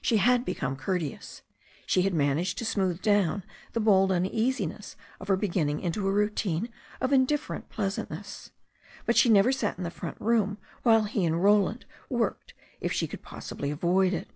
She 0.00 0.18
had 0.18 0.44
become 0.44 0.76
courteous. 0.76 1.42
She 1.86 2.02
had 2.02 2.14
managed 2.14 2.56
to 2.58 2.64
smooth 2.64 3.02
down 3.02 3.42
the 3.72 3.80
bald 3.80 4.12
uneasiness 4.12 4.94
of 5.18 5.26
her 5.26 5.36
beginning 5.36 5.80
into 5.80 6.06
a 6.06 6.12
routine 6.12 6.68
of 7.00 7.12
indifferent 7.12 7.68
pleasantness. 7.68 8.52
But 9.06 9.16
she 9.16 9.28
never 9.28 9.50
sat 9.50 9.76
in 9.76 9.82
the 9.82 9.90
front 9.90 10.18
room 10.20 10.58
while 10.84 11.02
he 11.02 11.24
and 11.24 11.42
Roland 11.42 11.84
worked 12.08 12.54
if 12.80 12.92
she 12.92 13.08
could 13.08 13.22
possibly 13.22 13.72
avoid 13.72 14.12
it. 14.12 14.28